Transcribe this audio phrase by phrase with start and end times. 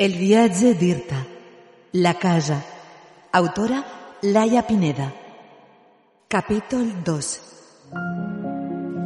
[0.00, 1.26] El viatge d'Irta.
[1.92, 2.62] La casa.
[3.32, 3.84] Autora
[4.22, 5.12] Laia Pineda.
[6.26, 7.26] Capítol 2.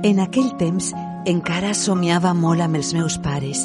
[0.04, 0.92] En aquell temps
[1.26, 3.64] encara somiava molt amb els meus pares.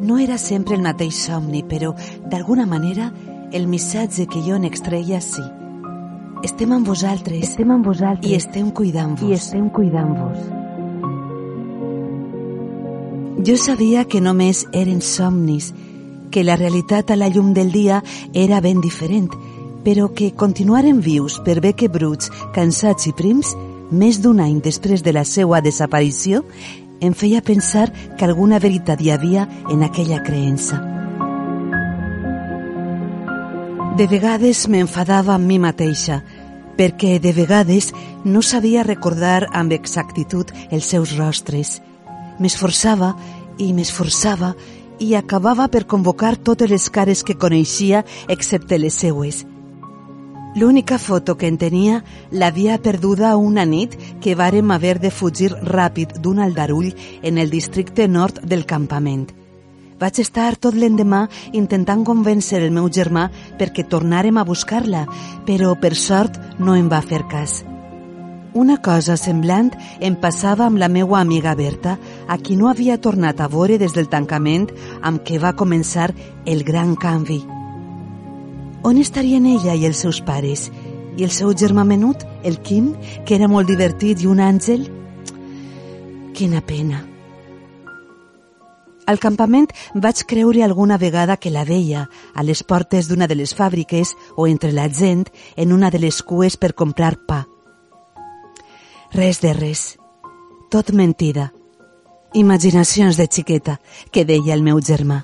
[0.00, 1.92] No era sempre el mateix somni, però
[2.24, 3.12] d'alguna manera
[3.52, 5.44] el missatge que jo n'extreia sí.
[6.40, 7.50] Estem amb vosaltres.
[7.50, 8.32] Estem amb vosaltres.
[8.32, 9.28] I estem cuidant-vos.
[9.28, 10.40] I estem cuidant-vos.
[13.44, 15.74] Jo sabia que només eren somnis,
[16.36, 18.02] que la realitat a la llum del dia
[18.34, 19.30] era ben diferent,
[19.86, 23.54] però que continuaren vius per bé que bruts, cansats i prims,
[23.88, 26.42] més d'un any després de la seva desaparició,
[27.00, 27.86] em feia pensar
[28.18, 30.76] que alguna veritat hi havia en aquella creença.
[33.96, 36.20] De vegades m'enfadava amb mi mateixa,
[36.76, 37.94] perquè de vegades
[38.28, 41.78] no sabia recordar amb exactitud els seus rostres.
[42.36, 43.14] M'esforçava
[43.56, 44.52] i m'esforçava
[44.98, 49.44] i acabava per convocar totes les cares que coneixia excepte les seues.
[50.56, 56.16] L'única foto que en tenia l'havia perduda una nit que vàrem haver de fugir ràpid
[56.24, 59.26] d'un aldarull en el districte nord del campament.
[60.00, 63.28] Vaig estar tot l'endemà intentant convèncer el meu germà
[63.60, 65.06] perquè tornàrem a buscar-la,
[65.44, 67.62] però per sort no em va fer cas.
[68.56, 71.98] Una cosa semblant em passava amb la meua amiga Berta,
[72.28, 74.68] a qui no havia tornat a veure des del tancament
[75.02, 76.10] amb què va començar
[76.44, 77.42] el gran canvi.
[78.86, 80.70] On estarien ella i els seus pares?
[81.16, 82.92] I el seu germà menut, el Kim,
[83.24, 84.86] que era molt divertit i un àngel?
[86.36, 87.02] Quina pena.
[89.06, 93.54] Al campament vaig creure alguna vegada que la veia a les portes d'una de les
[93.54, 97.44] fàbriques o entre la gent en una de les cues per comprar pa.
[99.14, 99.96] Res de res.
[100.70, 101.52] Tot mentida.
[102.36, 103.78] Imaginacions de xiqueta,
[104.12, 105.22] que deia el meu germà.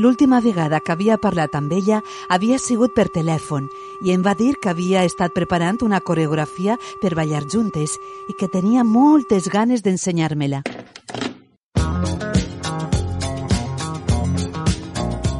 [0.00, 2.00] L'última vegada que havia parlat amb ella
[2.32, 3.68] havia sigut per telèfon
[4.00, 8.00] i em va dir que havia estat preparant una coreografia per ballar juntes
[8.32, 10.64] i que tenia moltes ganes d'ensenyar-me-la.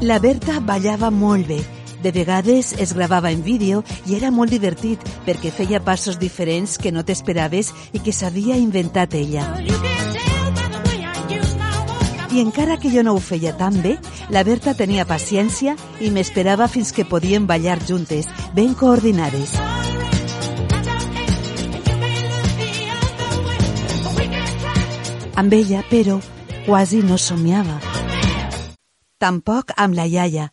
[0.05, 1.82] La Berta ballava molt bé.
[2.03, 6.91] De vegades es gravava en vídeo i era molt divertit perquè feia passos diferents que
[6.91, 9.45] no t'esperaves i que s'havia inventat ella.
[12.33, 13.99] I encara que jo no ho feia tan bé,
[14.35, 18.27] la Berta tenia paciència i m'esperava fins que podíem ballar juntes,
[18.57, 19.55] ben coordinades.
[25.37, 26.19] Amb ella, però,
[26.67, 27.79] quasi no somiava.
[29.23, 30.49] Tampoc amb la iaia,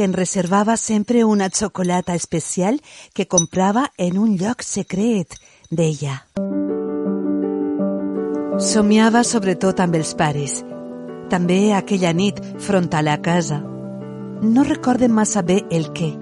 [0.00, 2.80] que en reservava sempre una xocolata especial
[3.12, 5.34] que comprava en un lloc secret
[5.68, 6.14] d'ella.
[8.56, 10.62] Somiava sobretot amb els pares,
[11.28, 13.60] també aquella nit front a la casa.
[14.40, 16.14] No recorde massa bé el què.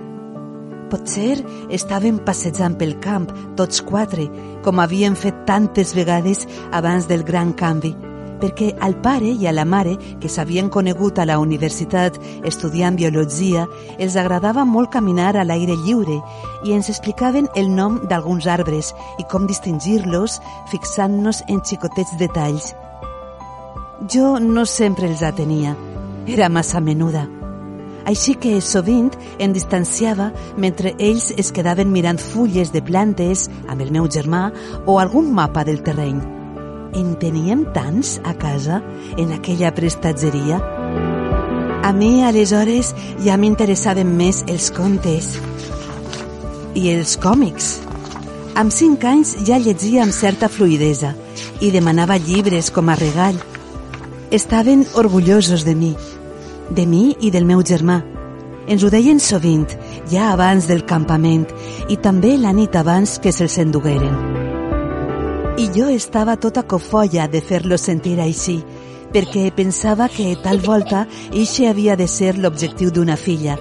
[0.91, 1.39] Potser
[1.71, 4.27] estàvem passejant pel camp, tots quatre,
[4.67, 7.95] com havíem fet tantes vegades abans del gran canvi,
[8.41, 12.19] perquè al pare i a la mare, que s'havien conegut a la universitat
[12.49, 13.67] estudiant biologia,
[13.99, 16.21] els agradava molt caminar a l'aire lliure
[16.65, 20.39] i ens explicaven el nom d'alguns arbres i com distingir-los
[20.71, 22.75] fixant-nos en xicotets detalls.
[24.09, 25.75] Jo no sempre els atenia,
[26.27, 27.27] era massa menuda.
[28.09, 29.11] Així que sovint
[29.43, 34.49] em distanciava mentre ells es quedaven mirant fulles de plantes amb el meu germà
[34.87, 36.38] o algun mapa del terreny.
[36.95, 38.83] En teníem tants a casa,
[39.17, 40.61] en aquella prestatgeria?
[41.85, 42.95] A mi, aleshores,
[43.25, 45.35] ja m'interessaven més els contes
[46.77, 47.79] i els còmics.
[48.59, 51.15] Amb cinc anys ja llegia amb certa fluidesa
[51.61, 53.39] i demanava llibres com a regal.
[54.31, 55.95] Estaven orgullosos de mi,
[56.71, 58.03] de mi i del meu germà.
[58.69, 59.69] Ens ho deien sovint,
[60.11, 61.47] ja abans del campament
[61.89, 64.38] i també la nit abans que se'ls endugueren.
[65.59, 68.61] I jo estava tota cofolla de fer-lo sentir així,
[69.11, 71.01] perquè pensava que tal volta
[71.33, 73.57] eixe havia de ser l'objectiu d'una filla,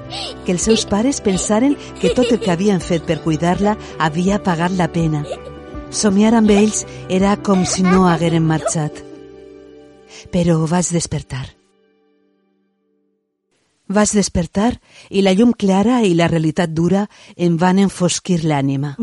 [0.45, 4.77] que els seus pares pensaren que tot el que havien fet per cuidar-la havia pagat
[4.77, 5.23] la pena.
[5.89, 9.01] Somiar amb ells era com si no hagueren marxat.
[10.29, 11.47] Però vaig despertar.
[13.87, 14.73] Vaig despertar
[15.09, 18.97] i la llum clara i la realitat dura em van enfosquir l'ànima.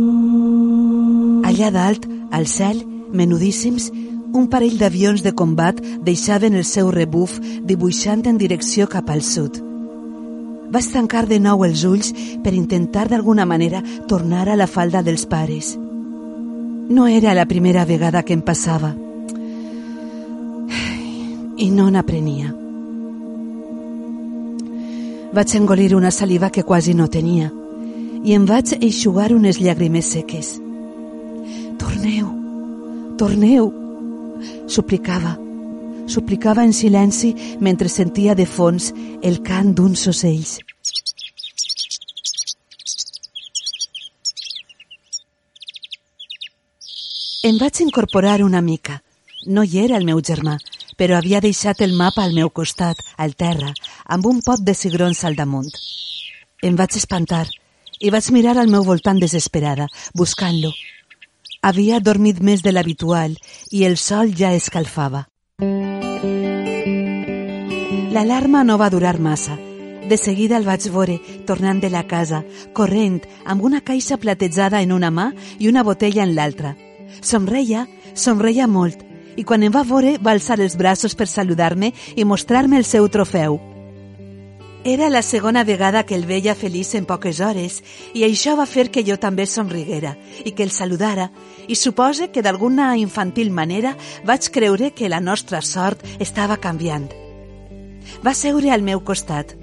[1.54, 2.80] Allà dalt, al cel,
[3.14, 3.92] menudíssims,
[4.34, 9.60] un parell d'avions de combat deixaven el seu rebuf dibuixant en direcció cap al sud.
[10.74, 12.10] Vaig tancar de nou els ulls
[12.42, 15.76] per intentar d'alguna manera tornar a la falda dels pares.
[16.90, 18.96] No era la primera vegada que em passava.
[21.56, 22.50] i no n'aprenia.
[25.38, 27.52] Vaig engolir una saliva que quasi no tenia
[28.24, 30.63] i em vaig eixugar unes llàgrimes seques.
[33.14, 33.68] Torneu,
[34.66, 35.36] suplicava.
[36.10, 37.28] Suplicava en silenci
[37.62, 38.88] mentre sentia de fons
[39.22, 40.56] el cant d'uns ocells.
[47.46, 48.98] Em vaig incorporar una mica.
[49.46, 50.56] No hi era el meu germà,
[50.98, 53.70] però havia deixat el mapa al meu costat, al terra,
[54.08, 55.70] amb un pot de cigrons al damunt.
[56.66, 57.46] Em vaig espantar
[58.00, 59.86] i vaig mirar al meu voltant desesperada,
[60.18, 60.74] buscant-lo.
[61.64, 63.38] Havia dormit més de l'habitual
[63.72, 65.22] i el sol ja escalfava.
[68.12, 69.56] L'alarma no va durar massa.
[70.04, 71.16] De seguida el vaig veure,
[71.48, 72.42] tornant de la casa,
[72.76, 76.76] corrent, amb una caixa platejada en una mà i una botella en l'altra.
[77.22, 79.00] Somreia, somreia molt,
[79.40, 83.08] i quan em va veure va alçar els braços per saludar-me i mostrar-me el seu
[83.08, 83.56] trofeu.
[84.86, 87.78] Era la segona vegada que el veia feliç en poques hores
[88.12, 90.10] i això va fer que jo també somriguera
[90.44, 91.30] i que el saludara
[91.66, 93.94] i supose que d'alguna infantil manera
[94.28, 97.08] vaig creure que la nostra sort estava canviant.
[98.20, 99.54] Va seure al meu costat.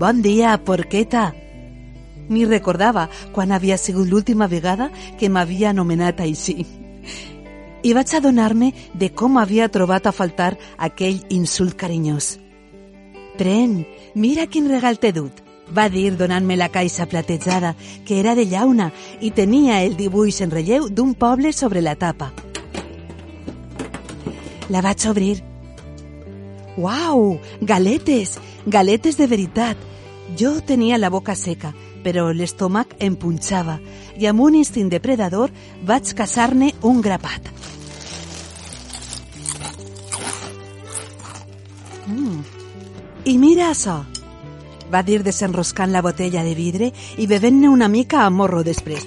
[0.00, 1.34] Bon dia, porqueta!
[2.30, 4.88] M'hi recordava quan havia sigut l'última vegada
[5.20, 6.64] que m'havia anomenat així
[7.84, 10.54] i vaig adonar-me de com havia trobat a faltar
[10.88, 12.43] aquell insult carinyós.
[13.38, 13.84] Pren,
[14.14, 15.40] mira quin regal t'he dut,
[15.74, 17.74] va dir donant-me la caixa platejada,
[18.06, 22.30] que era de llauna i tenia el dibuix en relleu d'un poble sobre la tapa.
[24.70, 25.42] La vaig obrir.
[26.76, 29.76] Uau, galetes, galetes de veritat.
[30.38, 33.78] Jo tenia la boca seca, però l'estómac em punxava
[34.18, 35.52] i amb un instint depredador
[35.82, 37.50] vaig caçar-ne un grapat.
[42.06, 42.53] Mm.
[43.24, 44.02] I mira això,
[44.92, 49.06] va dir desenroscant la botella de vidre i bevent-ne una mica a morro després.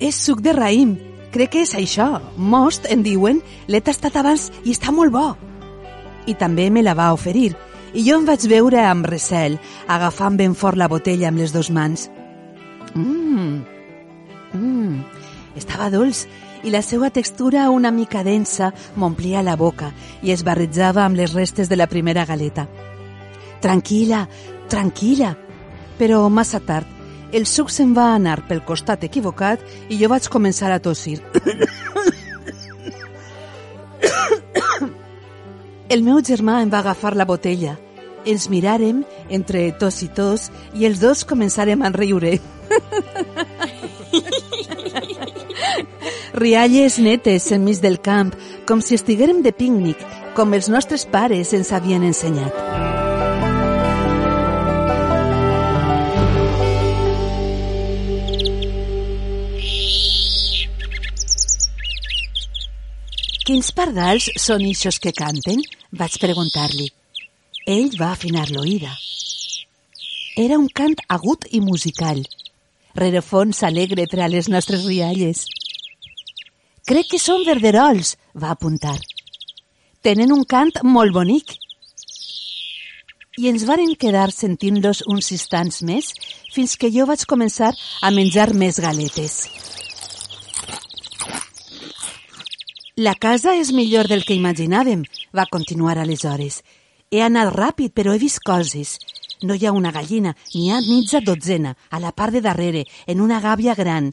[0.00, 0.92] És suc de raïm.
[1.32, 2.18] Crec que és això.
[2.36, 5.24] Most, en diuen, l'he tastat abans i està molt bo.
[6.28, 7.54] I també me la va oferir.
[7.96, 9.56] I jo em vaig veure amb recel,
[9.88, 12.10] agafant ben fort la botella amb les dues mans.
[12.92, 13.64] Mmm,
[14.52, 15.00] mmm,
[15.56, 16.26] estava dolç
[16.62, 19.92] i la seva textura una mica densa m'omplia la boca
[20.22, 22.66] i es barrejava amb les restes de la primera galeta.
[23.60, 24.26] Tranquil·la,
[24.72, 25.34] tranquil·la.
[26.00, 26.86] Però massa tard,
[27.32, 31.20] el suc se'n va anar pel costat equivocat i jo vaig començar a tossir.
[35.90, 37.74] El meu germà em va agafar la botella.
[38.22, 42.38] Ens miràrem entre tos i tos i els dos començarem a riure.
[46.34, 48.34] Rialles netes enmig del camp,
[48.66, 49.98] com si estiguérem de pícnic,
[50.36, 52.54] com els nostres pares ens havien ensenyat.
[63.50, 65.58] Quins pardals són ixos que canten?
[65.90, 66.86] Vaig preguntar-li.
[67.66, 68.92] Ell va afinar l'oïda.
[70.38, 72.22] Era un cant agut i musical.
[72.94, 75.48] Rerefons alegre per a les nostres rialles.
[76.90, 78.96] Crec que són verderols, va apuntar.
[80.02, 81.52] Tenen un cant molt bonic.
[83.38, 86.08] I ens varen quedar sentint-los uns instants més
[86.50, 87.70] fins que jo vaig començar
[88.02, 89.36] a menjar més galetes.
[92.98, 96.64] La casa és millor del que imaginàvem, va continuar aleshores.
[97.14, 98.98] He anat ràpid, però he vist coses.
[99.46, 103.22] No hi ha una gallina, n'hi ha mitja dotzena, a la part de darrere, en
[103.22, 104.10] una gàbia gran.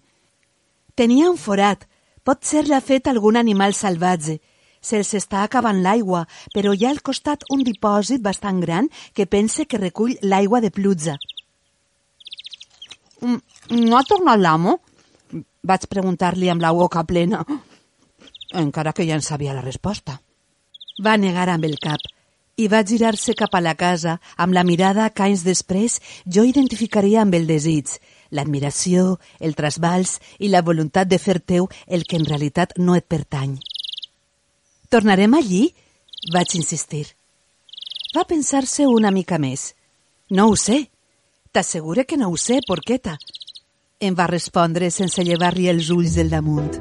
[0.94, 1.90] Tenia un forat.
[2.28, 4.38] Pot ser l'ha fet algun animal salvatge.
[4.84, 9.66] Se'ls està acabant l'aigua, però hi ha al costat un dipòsit bastant gran que pense
[9.66, 11.16] que recull l'aigua de pluja.
[13.22, 13.40] Mm,
[13.88, 14.78] no ha tornat l'amo?
[15.68, 17.42] Vaig preguntar-li amb la boca plena
[18.54, 20.20] encara que ja en sabia la resposta.
[21.04, 22.04] Va negar amb el cap
[22.58, 27.22] i va girar-se cap a la casa amb la mirada que anys després jo identificaria
[27.22, 28.00] amb el desig,
[28.32, 33.08] l'admiració, el trasbals i la voluntat de fer teu el que en realitat no et
[33.08, 33.58] pertany.
[34.90, 35.64] Tornarem allí?
[36.34, 37.06] Vaig insistir.
[38.16, 39.74] Va pensar-se una mica més.
[40.30, 40.88] No ho sé.
[41.52, 43.18] T'assegure que no ho sé, porqueta.
[44.00, 46.72] Em va respondre sense llevar-li els ulls del damunt.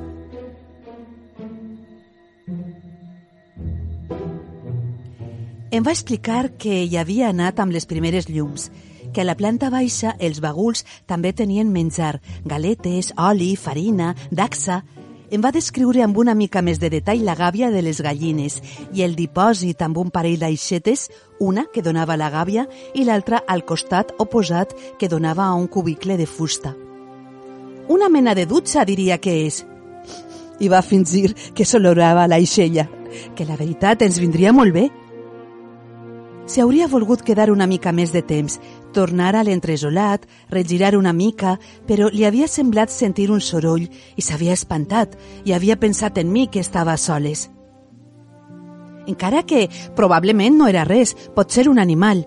[5.76, 8.70] Em va explicar que hi havia anat amb les primeres llums,
[9.16, 14.82] que a la planta baixa els baguls també tenien menjar, galetes, oli, farina, daxa,
[15.32, 18.58] em va descriure amb una mica més de detall la gàbia de les gallines
[18.92, 21.06] i el dipòsit amb un parell d'aixetes,
[21.40, 26.18] una que donava la gàbia i l'altra al costat oposat que donava a un cubicle
[26.20, 26.74] de fusta.
[27.88, 29.64] Una mena de dutxa diria que és.
[30.60, 32.84] I va fingir que s'olorava l'aixella,
[33.34, 34.90] que la veritat ens vindria molt bé.
[36.46, 38.60] Si hauria volgut quedar una mica més de temps,
[38.92, 44.54] tornar a l'entresolat, regirar una mica, però li havia semblat sentir un soroll i s'havia
[44.56, 47.50] espantat i havia pensat en mi que estava a soles.
[49.06, 52.24] Encara que probablement no era res, pot ser un animal.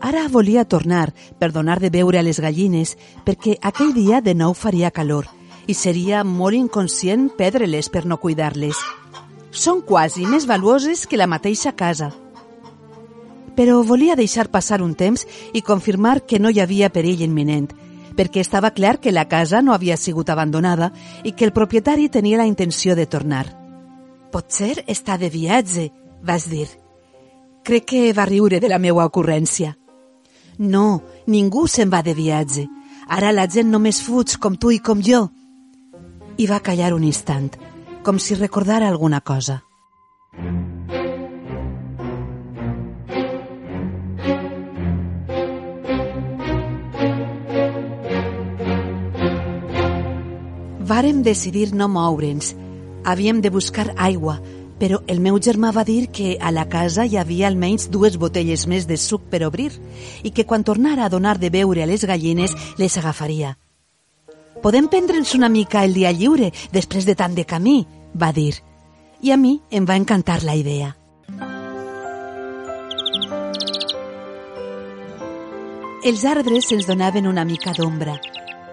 [0.00, 4.54] Ara volia tornar per donar de beure a les gallines perquè aquell dia de nou
[4.54, 5.30] faria calor
[5.66, 8.76] i seria molt inconscient perdre-les per no cuidar-les.
[9.54, 12.10] Són quasi més valuoses que la mateixa casa
[13.56, 17.70] però volia deixar passar un temps i confirmar que no hi havia perill imminent,
[18.16, 20.92] perquè estava clar que la casa no havia sigut abandonada
[21.24, 23.46] i que el propietari tenia la intenció de tornar.
[24.32, 25.90] Potser està de viatge,
[26.22, 26.68] vas dir.
[27.64, 29.76] Crec que va riure de la meva ocurrència.
[30.58, 32.66] No, ningú se'n va de viatge.
[33.08, 35.28] Ara la gent només fuig com tu i com jo.
[36.38, 37.50] I va callar un instant,
[38.02, 39.62] com si recordara alguna cosa.
[50.94, 52.52] Vàrem decidir no moure'ns.
[53.02, 54.36] Havíem de buscar aigua,
[54.78, 58.62] però el meu germà va dir que a la casa hi havia almenys dues botelles
[58.70, 59.72] més de suc per obrir
[60.22, 63.56] i que quan tornara a donar de beure a les gallines les agafaria.
[64.62, 67.80] Podem prendre'ns una mica el dia lliure després de tant de camí,
[68.14, 68.54] va dir.
[69.20, 70.94] I a mi em va encantar la idea.
[76.04, 78.14] Els arbres ens donaven una mica d'ombra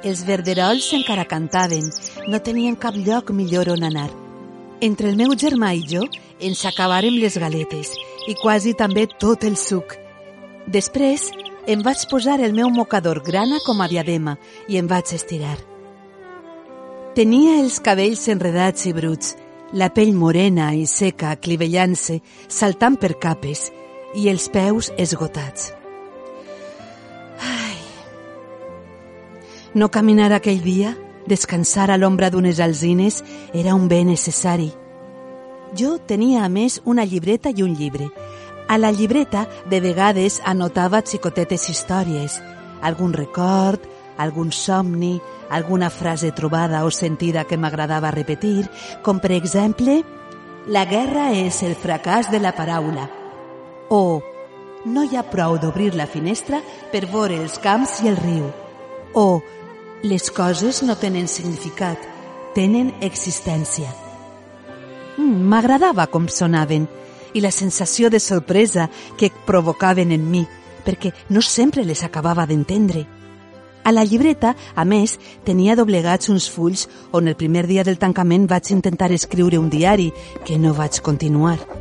[0.03, 1.85] els verderols encara cantaven,
[2.27, 4.09] no tenien cap lloc millor on anar.
[4.81, 6.05] Entre el meu germà i jo
[6.41, 7.93] ens acabàrem les galetes
[8.27, 9.97] i quasi també tot el suc.
[10.67, 11.29] Després
[11.69, 15.57] em vaig posar el meu mocador grana com a diadema i em vaig estirar.
[17.15, 19.35] Tenia els cabells enredats i bruts,
[19.73, 23.69] la pell morena i seca clivellant-se, saltant per capes,
[24.15, 25.80] i els peus esgotats.
[29.73, 30.97] No caminar aquell dia,
[31.31, 33.21] descansar a l'ombra d'unes alzines,
[33.53, 34.67] era un bé necessari.
[35.79, 38.09] Jo tenia, a més, una llibreta i un llibre.
[38.67, 42.41] A la llibreta, de vegades, anotava xicotetes històries,
[42.81, 43.85] algun record,
[44.17, 48.67] algun somni, alguna frase trobada o sentida que m'agradava repetir,
[49.03, 50.01] com per exemple,
[50.67, 53.07] la guerra és el fracàs de la paraula,
[53.89, 54.21] o
[54.85, 56.59] no hi ha prou d'obrir la finestra
[56.91, 58.51] per veure els camps i el riu,
[59.15, 59.41] o
[60.03, 61.97] les coses no tenen significat,
[62.55, 63.89] tenen existència.
[65.17, 66.87] Mm, m'agradava com sonaven
[67.33, 70.45] i la sensació de sorpresa que provocaven en mi,
[70.85, 73.05] perquè no sempre les acabava d'entendre.
[73.83, 78.49] A la llibreta, a més, tenia doblegats uns fulls on el primer dia del tancament
[78.49, 80.11] vaig intentar escriure un diari
[80.45, 81.80] que no vaig continuar.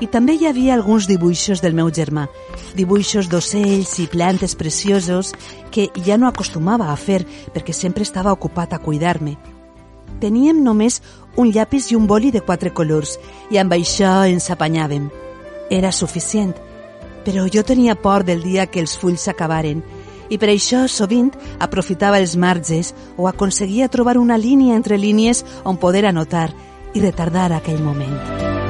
[0.00, 2.28] I també hi havia alguns dibuixos del meu germà,
[2.78, 5.32] dibuixos d'ocells i plantes preciosos
[5.74, 7.24] que ja no acostumava a fer
[7.54, 9.34] perquè sempre estava ocupat a cuidar-me.
[10.22, 11.00] Teníem només
[11.36, 13.16] un llapis i un boli de quatre colors
[13.50, 15.10] i amb això ens apanyàvem.
[15.70, 16.54] Era suficient,
[17.26, 19.82] però jo tenia por del dia que els fulls s'acabaren
[20.30, 25.76] i per això sovint aprofitava els marges o aconseguia trobar una línia entre línies on
[25.76, 26.52] poder anotar
[26.94, 28.67] i retardar aquell moment.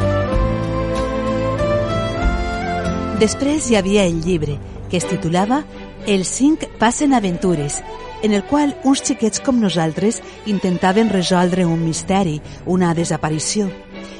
[3.18, 4.60] Després hi havia el llibre,
[4.90, 5.64] que es titulava
[6.06, 7.80] Els cinc passen aventures,
[8.22, 13.66] en el qual uns xiquets com nosaltres intentaven resoldre un misteri, una desaparició.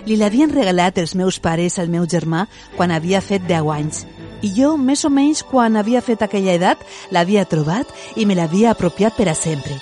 [0.05, 4.02] Li l'havien regalat els meus pares al meu germà quan havia fet 10 anys.
[4.43, 6.83] I jo, més o menys, quan havia fet aquella edat,
[7.14, 9.78] l'havia trobat i me l'havia apropiat per a sempre.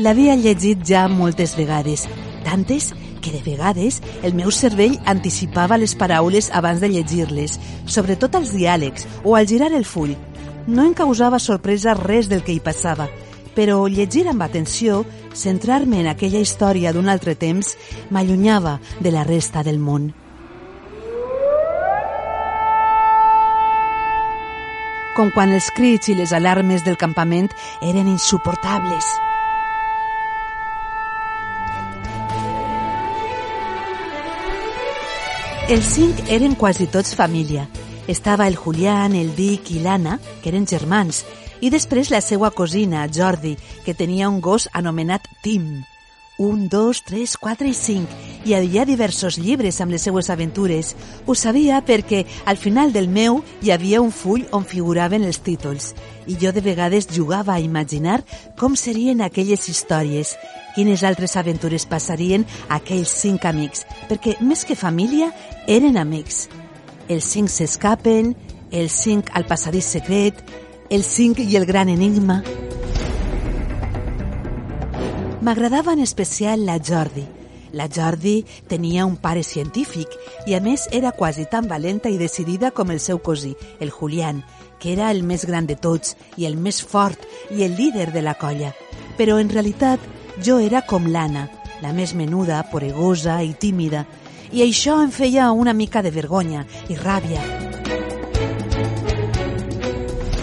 [0.00, 2.08] L'havia llegit ja moltes vegades,
[2.48, 8.52] tantes que de vegades el meu cervell anticipava les paraules abans de llegir-les, sobretot els
[8.56, 10.16] diàlegs o al girar el full.
[10.66, 13.08] No em causava sorpresa res del que hi passava,
[13.54, 17.76] però llegir amb atenció, centrar-me en aquella història d'un altre temps,
[18.10, 20.12] m'allunyava de la resta del món.
[25.16, 27.50] Com quan els crits i les alarmes del campament
[27.82, 29.10] eren insuportables.
[35.70, 37.68] Els cinc eren quasi tots família.
[38.10, 41.20] Estava el Julián, el Dick i l'Anna, que eren germans,
[41.62, 43.52] i després la seva cosina, Jordi,
[43.84, 45.84] que tenia un gos anomenat Tim.
[46.40, 48.08] un, dos, tres, quatre i cinc.
[48.48, 50.94] Hi havia diversos llibres amb les seues aventures.
[51.26, 55.92] Ho sabia perquè al final del meu hi havia un full on figuraven els títols
[56.26, 58.22] i jo de vegades jugava a imaginar
[58.56, 60.32] com serien aquelles històries,
[60.74, 65.30] quines altres aventures passarien aquells cinc amics, perquè més que família
[65.66, 66.48] eren amics.
[67.08, 68.34] Els cinc s'escapen,
[68.70, 70.38] els cinc al passadís secret,
[70.90, 72.40] els cinc i el gran enigma.
[75.40, 77.26] M'agradava en especial la Jordi.
[77.72, 82.72] La Jordi tenia un pare científic i a més era quasi tan valenta i decidida
[82.74, 84.42] com el seu cosí, el Julián,
[84.80, 88.22] que era el més gran de tots i el més fort i el líder de
[88.26, 88.74] la colla.
[89.16, 90.02] Però en realitat
[90.38, 91.48] jo era com l'Anna,
[91.82, 94.04] la més menuda, poregosa i tímida,
[94.52, 97.42] i això em feia una mica de vergonya i ràbia.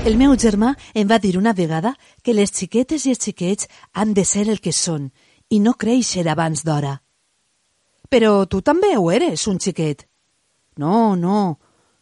[0.08, 4.14] El meu germà em va dir una vegada que les xiquetes i els xiquets han
[4.16, 5.10] de ser el que són
[5.50, 6.94] i no créixer abans d'hora.
[8.08, 10.06] Però tu també ho eres, un xiquet.
[10.80, 11.58] No, no,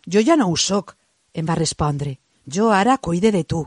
[0.06, 0.94] jo ja no ho sóc,
[1.34, 2.20] em va respondre.
[2.46, 3.64] Jo ara cuide de tu.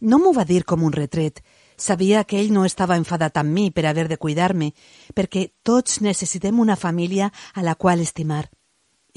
[0.00, 1.40] No m'ho va dir com un retret.
[1.82, 4.68] Sabia que ell no estava enfadat amb mi per haver de cuidar-me,
[5.18, 8.44] perquè tots necessitem una família a la qual estimar.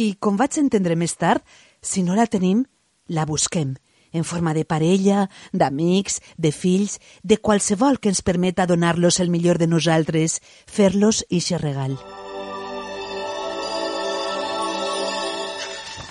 [0.01, 1.45] I, com vaig entendre més tard,
[1.77, 2.65] si no la tenim,
[3.05, 3.75] la busquem,
[4.12, 9.62] en forma de parella, d'amics, de fills, de qualsevol que ens permeta donar-los el millor
[9.62, 12.00] de nosaltres, fer-los ixe regal.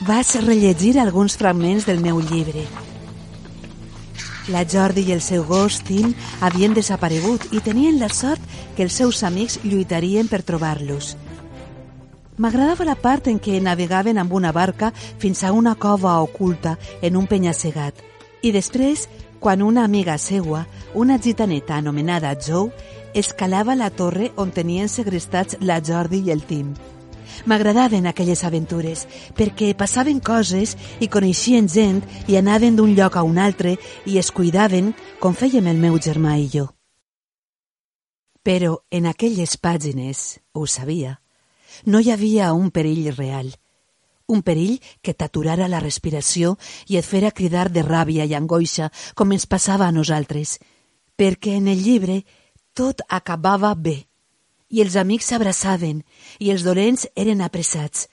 [0.07, 2.94] Vaig rellegir alguns fragments del meu llibre.
[4.53, 6.11] La Jordi i el seu gos, Tim,
[6.45, 8.43] havien desaparegut i tenien la sort
[8.77, 11.15] que els seus amics lluitarien per trobar-los.
[12.37, 14.91] M'agradava la part en què navegaven amb una barca
[15.23, 18.03] fins a una cova oculta en un penya-segat.
[18.45, 19.07] I després,
[19.41, 22.69] quan una amiga seua, una gitaneta anomenada Joe,
[23.15, 26.75] escalava la torre on tenien segrestats la Jordi i el Tim.
[27.47, 29.07] M'agradaven aquelles aventures,
[29.37, 34.31] perquè passaven coses i coneixien gent i anaven d'un lloc a un altre i es
[34.31, 36.69] cuidaven com fèiem el meu germà i jo.
[38.45, 41.19] Però en aquelles pàgines, ho sabia,
[41.85, 43.51] no hi havia un perill real.
[44.27, 46.55] Un perill que t'aturara la respiració
[46.89, 50.59] i et fera cridar de ràbia i angoixa, com ens passava a nosaltres.
[51.17, 52.23] Perquè en el llibre
[52.75, 54.05] tot acabava bé.
[54.75, 56.01] I els amics s'abraçaven
[56.43, 58.09] i els dolents eren apressats.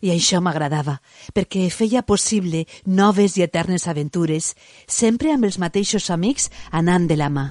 [0.00, 0.94] I això m'agradava,
[1.36, 4.54] perquè feia possible noves i eternes aventures,
[4.86, 7.46] sempre amb els mateixos amics anant de la mà.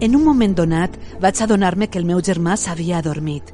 [0.00, 3.50] En un moment donat vaig adonar-me que el meu germà s'havia adormit.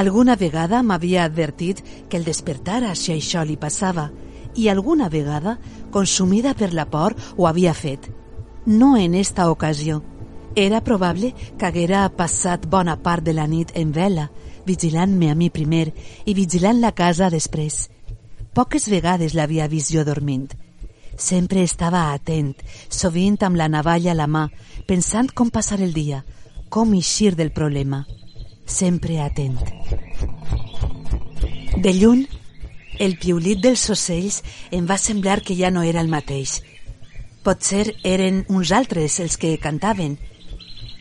[0.00, 4.08] Alguna vegada m'havia advertit que el despertara si això li passava
[4.56, 5.58] i alguna vegada,
[5.90, 8.10] consumida per la por, ho havia fet.
[8.66, 10.02] No en esta ocasió.
[10.56, 14.28] Era probable que haguera passat bona part de la nit en vela,
[14.66, 15.88] vigilant-me a mi primer
[16.24, 17.88] i vigilant la casa després.
[18.54, 20.52] Poques vegades l'havia vist jo dormint.
[21.18, 22.54] Sempre estava atent,
[22.88, 24.44] sovint amb la navalla a la mà,
[24.86, 26.22] pensant com passar el dia,
[26.68, 28.04] com eixir del problema.
[28.66, 29.58] Sempre atent.
[31.82, 32.28] De lluny,
[32.98, 34.38] el piulit dels ocells
[34.70, 36.60] em va semblar que ja no era el mateix.
[37.42, 40.14] Potser eren uns altres els que cantaven.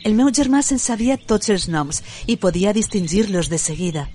[0.03, 4.09] El meu germà se'n sabia tots els noms i podia distingir-los de seguida.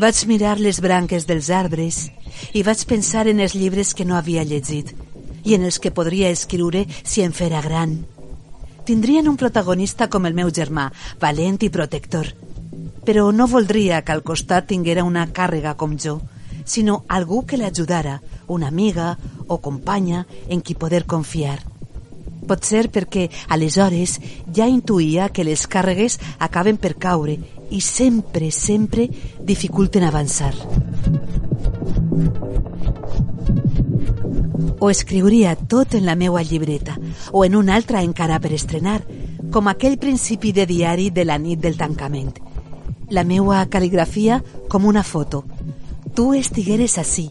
[0.00, 2.06] Vaig mirar les branques dels arbres
[2.56, 4.94] i vaig pensar en els llibres que no havia llegit
[5.44, 7.98] i en els que podria escriure si em fera gran.
[8.88, 10.88] Tindrien un protagonista com el meu germà,
[11.20, 12.32] valent i protector.
[13.04, 16.20] Però no voldria que al costat tinguera una càrrega com jo,
[16.64, 21.69] sinó algú que l'ajudara, una amiga o companya en qui poder confiar.
[22.50, 24.16] Pot ser perquè aleshores
[24.50, 27.36] ja intuïa que les càrregues acaben per caure
[27.70, 29.06] i sempre, sempre
[29.46, 30.50] dificulten avançar.
[34.80, 36.96] O escriuria tot en la meua llibreta
[37.30, 38.98] o en una altra encara per estrenar,
[39.54, 42.34] com aquell principi de diari de la nit del tancament.
[43.14, 45.44] La meua cal·ligrafia com una foto.
[46.14, 47.28] Tu estigueres així.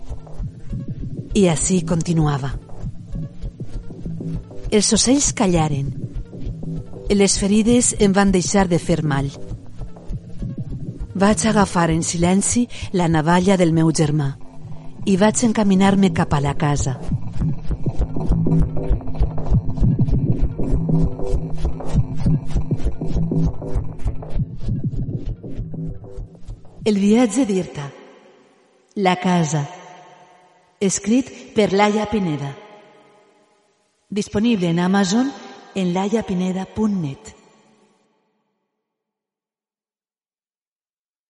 [1.36, 2.69] I així continuava.
[4.70, 5.88] Els ocells callaren.
[7.10, 9.32] Les ferides em van deixar de fer mal.
[11.24, 14.30] Vaig agafar en silenci la navalla del meu germà
[15.10, 17.00] i vaig encaminar-me cap a la casa.
[26.86, 27.90] El viatge d'Irta.
[29.02, 29.66] La casa.
[30.80, 32.69] Escrit per Laia Pineda.
[34.12, 35.32] Disponible en Amazon
[35.76, 37.39] en laiapineda.net.